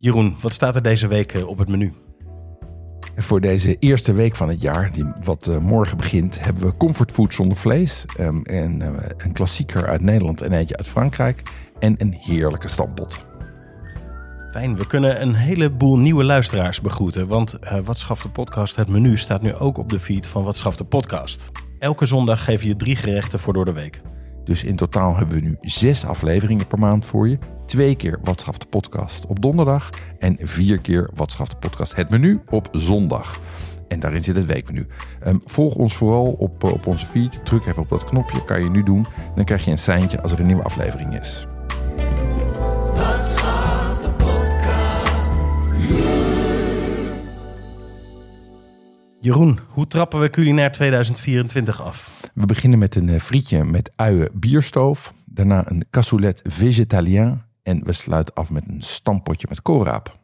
[0.00, 1.92] Jeroen, wat staat er deze week eh, op het menu?
[3.16, 7.34] Voor deze eerste week van het jaar, die wat uh, morgen begint, hebben we comfortfood
[7.34, 8.04] zonder vlees.
[8.20, 11.42] Um, en uh, een klassieker uit Nederland en eentje uit Frankrijk.
[11.78, 13.26] En een heerlijke stampot.
[14.50, 17.28] Fijn, we kunnen een heleboel nieuwe luisteraars begroeten.
[17.28, 20.44] Want uh, Wat schaft de podcast, het menu, staat nu ook op de feed van
[20.44, 21.50] Wat schaft de podcast.
[21.78, 24.00] Elke zondag geven je drie gerechten voor door de week.
[24.48, 27.38] Dus in totaal hebben we nu zes afleveringen per maand voor je.
[27.66, 29.90] Twee keer Wat schaft de podcast op donderdag.
[30.18, 33.40] En vier keer Wat schaft de podcast het menu op zondag.
[33.88, 34.86] En daarin zit het weekmenu.
[35.26, 37.44] Um, volg ons vooral op, op onze feed.
[37.44, 39.06] Druk even op dat knopje, kan je nu doen.
[39.34, 41.46] Dan krijg je een seintje als er een nieuwe aflevering is.
[49.20, 52.30] Jeroen, hoe trappen we culinair 2024 af?
[52.34, 55.14] We beginnen met een frietje met uien bierstoof.
[55.24, 57.42] Daarna een cassoulet végétalien.
[57.62, 60.16] En we sluiten af met een stampotje met koolraap.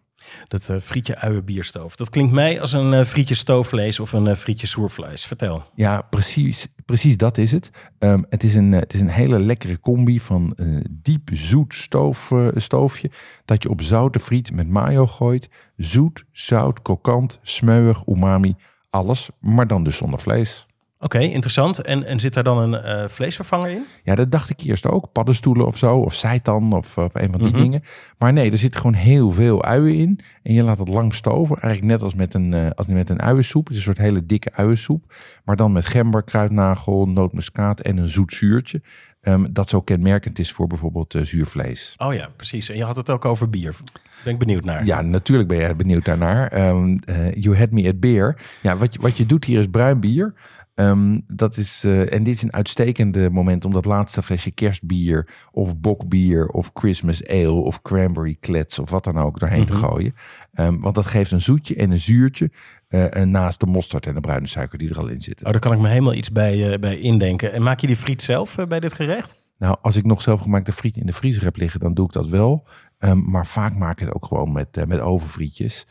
[0.49, 1.97] Dat uh, frietje uien bierstoof.
[1.97, 5.27] Dat klinkt mij als een uh, frietje stoofvlees of een uh, frietje soervlees.
[5.27, 5.65] Vertel.
[5.75, 7.71] Ja, precies, precies dat is het.
[7.99, 10.57] Um, het, is een, het is een hele lekkere combi van
[10.91, 13.11] diep zoet stoof, stoofje.
[13.45, 15.49] Dat je op zoute friet met mayo gooit.
[15.77, 18.55] Zoet, zout, krokant, smeuig, umami.
[18.95, 20.67] Alles, maar dan dus zonder vlees.
[20.99, 21.81] Oké, okay, interessant.
[21.81, 23.85] En, en zit daar dan een uh, vleesvervanger in?
[24.03, 25.13] Ja, dat dacht ik eerst ook.
[25.13, 27.63] Paddenstoelen of zo, of seitan of, of een van die mm -hmm.
[27.63, 27.83] dingen.
[28.19, 30.21] Maar nee, er zit gewoon heel veel uien in.
[30.43, 31.61] En je laat het lang stoven.
[31.61, 33.67] Eigenlijk net als met een, uh, als met een uiensoep.
[33.67, 35.15] Het is een soort hele dikke uiensoep.
[35.45, 38.83] Maar dan met gember, kruidnagel, nootmuskaat en een zoet zuurtje.
[39.25, 41.95] Um, dat zo kenmerkend is voor bijvoorbeeld uh, zuurvlees.
[41.99, 42.69] Oh ja, precies.
[42.69, 43.77] En je had het ook over bier.
[44.25, 44.85] Ben ik benieuwd naar.
[44.85, 46.69] Ja, natuurlijk ben je benieuwd daarnaar.
[46.69, 47.01] Um,
[47.35, 48.37] you had me at beer.
[48.61, 50.35] Ja, wat wat je doet hier is bruin bier.
[50.75, 55.29] Um, dat is, uh, en dit is een uitstekende moment om dat laatste flesje kerstbier
[55.51, 59.81] of bokbier of Christmas ale of cranberry klets of wat dan ook doorheen mm -hmm.
[59.81, 60.15] te gooien.
[60.53, 62.51] Um, want dat geeft een zoetje en een zuurtje
[62.89, 65.47] uh, naast de mosterd en de bruine suiker die er al in zitten.
[65.47, 67.53] Oh, daar kan ik me helemaal iets bij, uh, bij indenken.
[67.53, 69.43] En maak je die friet zelf bij dit gerecht?
[69.59, 72.29] Nou, als ik nog zelfgemaakte friet in de vriezer heb liggen, dan doe ik dat
[72.29, 72.67] wel.
[72.99, 75.87] Um, maar vaak maak ik het ook gewoon met, met ovenfrietjes.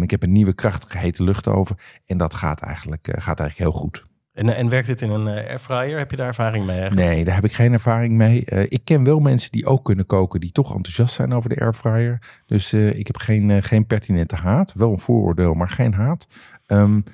[0.00, 4.04] ik heb een nieuwe krachtige hete luchtoven en dat gaat eigenlijk, gaat eigenlijk heel goed.
[4.36, 5.98] En, en werkt dit in een airfryer?
[5.98, 6.78] Heb je daar ervaring mee?
[6.78, 7.08] Eigenlijk?
[7.08, 8.42] Nee, daar heb ik geen ervaring mee.
[8.46, 11.60] Uh, ik ken wel mensen die ook kunnen koken, die toch enthousiast zijn over de
[11.60, 12.18] airfryer.
[12.46, 14.72] Dus uh, ik heb geen, uh, geen pertinente haat.
[14.72, 16.26] Wel een vooroordeel, maar geen haat.
[16.66, 17.04] Um,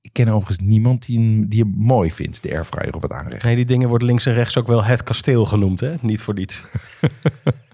[0.00, 3.44] ik ken overigens niemand die, die hem mooi vindt, de airfryer of het aanrecht.
[3.44, 5.94] Nee, die dingen worden links en rechts ook wel het kasteel genoemd, hè?
[6.00, 6.62] Niet voor niets.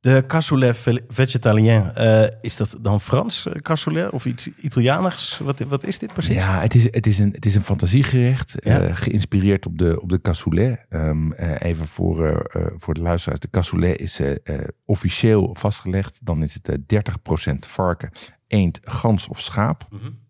[0.00, 0.76] De cassoulet
[1.08, 5.38] végétalien, uh, is dat dan Frans cassoulet of iets Italiaanigs?
[5.38, 6.34] Wat, wat is dit precies?
[6.34, 8.88] Ja, het is, het is, een, het is een fantasiegerecht, ja?
[8.88, 10.86] uh, geïnspireerd op de, op de cassoulet.
[10.90, 14.20] Um, uh, even voor, voor de luisteraars, de cassoulet is
[14.84, 16.18] officieel vastgelegd.
[16.22, 16.78] Dan is het
[17.50, 18.10] 30% varken,
[18.46, 19.86] eend, gans of schaap.
[19.90, 20.26] Mm -hmm.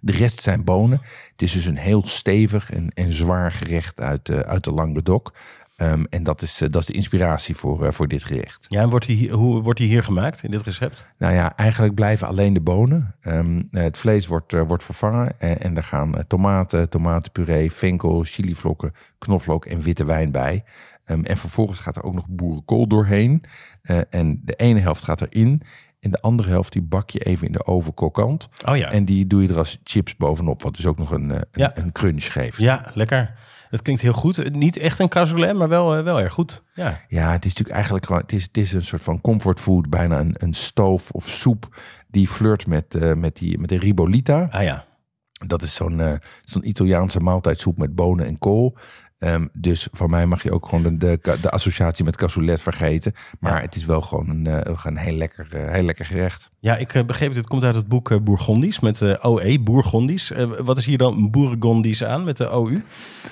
[0.00, 1.00] De rest zijn bonen.
[1.30, 5.32] Het is dus een heel stevig en, en zwaar gerecht uit, uit de Languedoc.
[5.76, 8.66] Um, en dat is, uh, dat is de inspiratie voor, uh, voor dit gerecht.
[8.68, 11.06] Ja, en wordt die, hoe wordt die hier gemaakt in dit recept?
[11.18, 13.14] Nou ja, eigenlijk blijven alleen de bonen.
[13.22, 18.92] Um, het vlees wordt, uh, wordt vervangen en, en er gaan tomaten, tomatenpuree, venkel, chilivlokken,
[19.18, 20.64] knoflook en witte wijn bij.
[21.06, 23.44] Um, en vervolgens gaat er ook nog boerenkool doorheen.
[24.10, 25.62] en de ene helft gaat erin
[26.00, 28.48] en de andere helft die bak je even in de oven kokant.
[28.66, 28.90] Oh ja.
[28.90, 31.76] En die doe je er als chips bovenop, wat dus ook nog een, een, ja.
[31.76, 32.58] een crunch geeft.
[32.58, 33.34] Ja, lekker.
[33.74, 34.52] Het klinkt heel goed.
[34.52, 36.62] Niet echt een cassoulet, maar wel, wel erg goed.
[36.74, 37.00] Ja.
[37.08, 38.20] ja, het is natuurlijk eigenlijk gewoon...
[38.20, 41.80] Het is, het is een soort van comfortfood, bijna een, een stoof of soep...
[42.08, 44.48] die flirt met, uh, met, die, met de ribolita.
[44.50, 44.84] Ah ja.
[45.46, 48.76] Dat is zo'n uh, zo'n Italiaanse maaltijdsoep met bonen en kool.
[49.24, 53.14] Um, dus van mij mag je ook gewoon de, de, de associatie met cassoulet vergeten.
[53.40, 53.60] Maar ja.
[53.60, 56.50] het is wel gewoon een, uh, een heel, lekker, uh, heel lekker gerecht.
[56.58, 57.36] Ja, ik uh, begreep het.
[57.36, 60.32] Het komt uit het boek Bourgondisch met OE, Bourgondisch.
[60.58, 62.82] wat is hier dan Bourgondisch aan met de OU?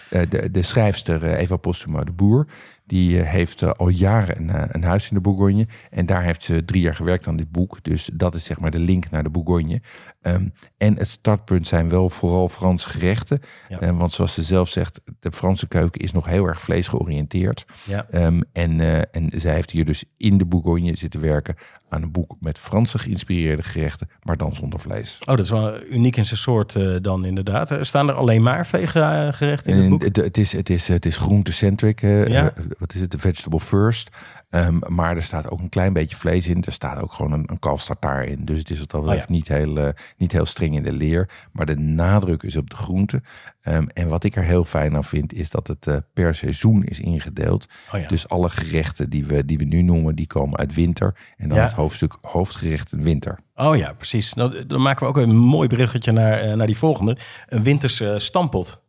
[0.08, 2.46] de, de schrijfster Eva Postuma de Boer.
[2.86, 5.66] Die heeft al jaren een, een, huis in de Bourgogne.
[5.90, 7.78] En daar heeft ze drie jaar gewerkt aan dit boek.
[7.82, 9.80] Dus dat is zeg maar de link naar de Bourgogne.
[10.20, 13.40] Ehm, en het startpunt zijn wel vooral Franse gerechten.
[13.68, 13.94] Ja.
[13.94, 17.64] want zoals ze zelf zegt, de Franse keuken is nog heel erg vleesgeoriënteerd.
[17.84, 18.06] Ja.
[18.14, 18.80] Um, en,
[19.12, 21.54] en zij heeft hier dus in de Bourgogne zitten werken
[21.92, 25.18] aan een boek met Franse geïnspireerde gerechten, maar dan zonder vlees.
[25.20, 27.70] Oh, dat is wel uniek in zijn soort uh, dan inderdaad.
[27.70, 30.02] Eh, staan er alleen maar vega gerechten in het boek?
[30.02, 32.02] Het, het, is, het is, het is groente-centric.
[32.02, 32.52] Uh, ja.
[32.78, 33.10] Wat is het?
[33.10, 34.10] De vegetable first.
[34.50, 36.64] Um, maar er staat ook een klein beetje vlees in.
[36.64, 38.44] Er staat ook gewoon een, een kalfstartaar in.
[38.44, 41.28] Dus het is wat dat oh, niet, heel, uh, niet heel streng in de leer.
[41.52, 43.22] Maar de nadruk is op de groente.
[43.64, 46.84] Um, en wat ik er heel fijn aan vind, is dat het uh, per seizoen
[46.84, 47.66] is ingedeeld.
[47.92, 48.08] Oh, ja.
[48.08, 51.16] Dus alle gerechten die we, die we nu noemen, die komen uit winter.
[51.36, 51.64] En dan ja.
[51.64, 53.38] het hoofdstuk hoofdgerechten winter.
[53.54, 54.34] Oh ja, precies.
[54.34, 57.16] Nou, dan maken we ook een mooi bruggetje naar, uh, naar die volgende.
[57.48, 58.82] Een winterse stampot.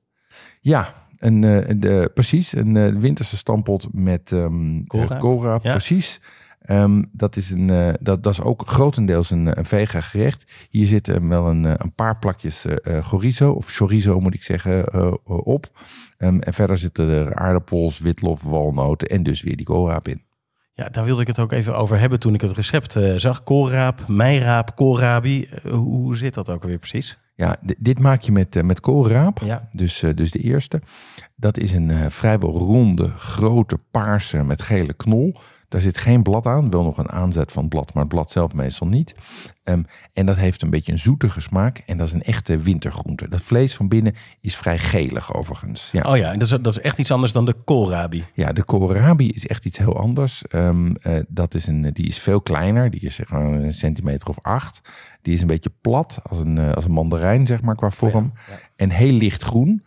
[0.62, 0.94] Ja,
[1.24, 5.58] een, uh, de, precies, een uh, winterse stampot met um, Cora.
[5.58, 6.22] precies.
[6.70, 10.52] Um, dat, is een, uh, dat, dat is ook grotendeels een, een vega gerecht.
[10.70, 14.94] Hier zitten wel een, een paar plakjes chorizo, of chorizo moet ik zeggen,
[15.46, 15.66] op.
[16.18, 20.22] Um, en verder zitten er aardappels, witlof, walnoten en dus weer die koolraap in.
[20.74, 23.44] Ja, daar wilde ik het ook even over hebben toen ik het recept zag.
[23.44, 25.50] Koolraap, meiraap, koolrabi.
[25.70, 27.18] hoe zit dat ook weer precies?
[27.35, 29.39] Ja, dit maak je met, uh, met koolraap.
[29.39, 29.69] Ja.
[29.71, 30.81] Dus, uh, dus de eerste.
[31.35, 35.35] Dat is een uh, vrijwel ronde, grote, paarse met gele knol.
[35.74, 38.54] Daar zit geen blad aan, wel nog een aanzet van blad, maar het blad zelf
[38.54, 39.16] meestal niet.
[39.64, 43.30] Um, en dat heeft een beetje een zoetige smaak en dat is een echte wintergroente.
[43.30, 45.90] Dat vlees van binnen is vrij gelig overigens.
[45.92, 46.12] Ja.
[46.12, 48.25] Oh ja, en dat is, dat is echt iets anders dan de koolrabi.
[48.34, 50.44] Ja, de koolrabi is echt iets heel anders.
[50.52, 54.28] Um, uh, dat is een, die is veel kleiner, die is zeg maar een centimeter
[54.28, 54.81] of acht.
[55.22, 58.31] Die is een beetje plat, als een, uh, als een mandarijn zeg maar qua vorm.
[58.36, 58.60] Ja, ja.
[58.75, 59.84] En heel licht groen.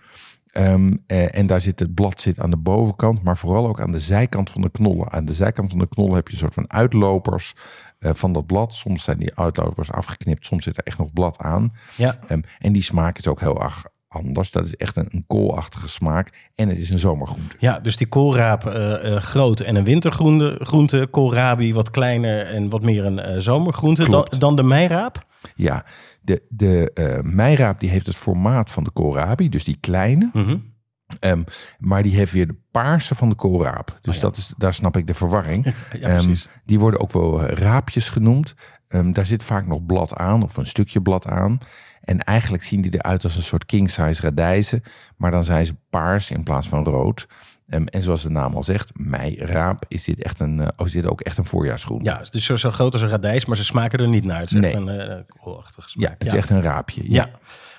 [0.58, 3.93] Um, eh, en daar zit het blad zit aan de bovenkant, maar vooral ook aan
[3.93, 5.12] de zijkant van de knollen.
[5.12, 7.55] Aan de zijkant van de knollen heb je een soort van uitlopers
[8.00, 8.75] uh, van dat blad.
[8.75, 11.73] Soms zijn die uitlopers afgeknipt, soms zit er echt nog blad aan.
[11.97, 12.19] Ja.
[12.29, 14.50] Um, en die smaak is ook heel erg anders.
[14.50, 17.56] Dat is echt een, een, koolachtige smaak en het is een zomergroente.
[17.59, 22.82] Ja, dus die koolraap uh, groot en een wintergroente, groente, koolrabi wat kleiner en wat
[22.82, 25.25] meer een zomergroente dan, dan de meiraap?
[25.54, 25.84] Ja,
[26.20, 30.31] de, de uh, meiraap die heeft het formaat van de koolrabi, dus die kleine.
[30.32, 30.75] Mm
[31.20, 31.44] um,
[31.78, 33.98] maar die heeft weer de paarse van de koolraap.
[34.00, 34.26] Dus oh, ja.
[34.26, 35.64] dat is, daar snap ik de verwarring.
[36.00, 36.34] ja, um,
[36.64, 38.54] die worden ook wel eh, raapjes genoemd.
[38.88, 41.58] Um, daar zit vaak nog blad aan of een stukje blad aan.
[42.00, 44.82] En eigenlijk zien die eruit als een soort king-size radijzen.
[45.16, 47.28] Maar dan zijn ze paars in plaats van rood.
[47.68, 48.92] Um, en zoals de naam al zegt,
[49.36, 52.04] raap is dit, echt een, uh, is dit ook echt een voorjaarsgroen.
[52.04, 54.40] Ja, dus zo, zo groot als een radijs, maar ze smaken er niet naar.
[54.40, 54.64] Het is nee.
[54.64, 56.08] echt een uh, koolachtige smaak.
[56.08, 57.12] Ja, het is echt een raapje.
[57.12, 57.28] Ja.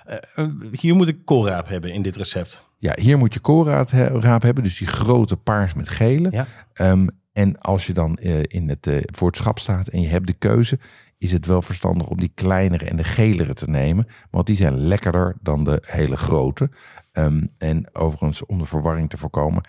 [0.06, 0.22] ja.
[0.36, 2.64] Uh, hier moet ik koolraap hebben in dit recept.
[2.78, 6.30] Ja, hier moet je koolraap hebben, dus die grote paars met gele.
[6.32, 6.48] Ja.
[6.74, 10.34] Um, en als je dan in het, voor het schap staat en je hebt de
[10.34, 10.80] keuze,
[11.18, 14.08] is het wel verstandig om die kleinere en de gelere te nemen.
[14.32, 16.70] Want die zijn lekkerder dan de hele grote.
[17.14, 19.64] Um, en overigens, om de verwarring te voorkomen,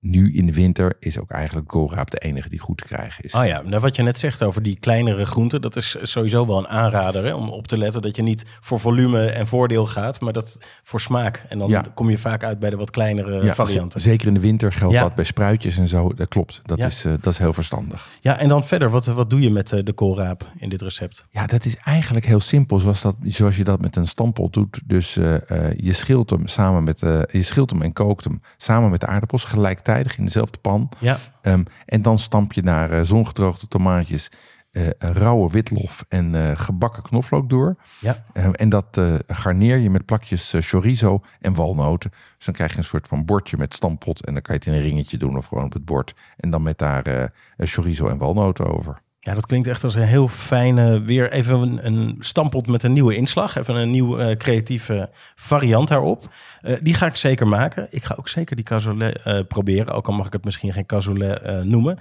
[0.00, 3.34] nu in de winter is ook eigenlijk koolraap de enige die goed te krijgen is.
[3.34, 6.58] Oh ja, nou wat je net zegt over die kleinere groenten, dat is sowieso wel
[6.58, 10.20] een aanrader hè, om op te letten dat je niet voor volume en voordeel gaat,
[10.20, 11.44] maar dat voor smaak.
[11.48, 11.84] En dan ja.
[11.94, 14.00] kom je vaak uit bij de wat kleinere ja, varianten.
[14.00, 15.02] Zeker in de winter geldt ja.
[15.02, 16.14] dat bij spruitjes en zo.
[16.14, 18.08] Dat klopt, dat, is, uh, dat is heel verstandig.
[18.20, 21.26] Ja, en dan verder, wat, wat doe je met uh, de koolraap in dit recept?
[21.30, 24.80] Ja, dat is eigenlijk heel simpel, zoals, dat, zoals je dat met een stampot doet.
[24.84, 25.36] Dus uh,
[25.76, 29.44] je schilt hem samen met, je schilt hem en kookt hem samen met de aardappels
[29.88, 30.88] gelijktijdig in dezelfde pan.
[30.98, 31.16] Ja.
[31.42, 34.30] Um, en dan stamp je naar uh, zongedroogde tomaatjes,
[34.72, 37.76] uh, rauwe witlof en uh, gebakken knoflook door.
[38.00, 38.24] Ja.
[38.34, 42.10] Um, en dat garneer je met plakjes chorizo en walnoten.
[42.36, 44.26] Dus dan krijg je een soort van bordje met stampot.
[44.26, 46.14] En dan kan je het in een ringetje doen of gewoon op het bord.
[46.36, 49.00] En dan met daar chorizo en walnoten over.
[49.28, 52.92] Ja, dat klinkt echt als een heel fijne, weer even een, een stampot met een
[52.92, 53.56] nieuwe inslag.
[53.56, 56.32] Even een nieuwe uh, creatieve variant daarop.
[56.62, 57.86] Uh, die ga ik zeker maken.
[57.90, 60.86] Ik ga ook zeker die cassoulet uh, proberen, ook al mag ik het misschien geen
[60.86, 61.98] cassoulet noemen.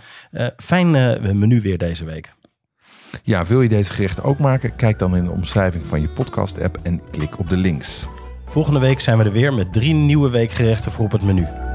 [0.58, 0.92] fijn
[1.38, 2.34] menu weer deze week.
[3.24, 4.76] Ja, wil je deze gerechten ook maken?
[4.76, 8.08] Kijk dan in de omschrijving van je podcast-app en klik op de links.
[8.46, 11.67] Volgende week zijn we er weer met drie nieuwe weekgerechten voor op het menu.